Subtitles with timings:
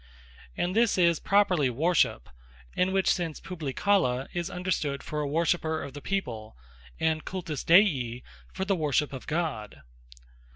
[0.57, 2.27] And this is properly Worship:
[2.75, 6.57] in which sense Publicola, is understood for a Worshipper of the People,
[6.99, 9.83] and Cultus Dei, for the Worship of God.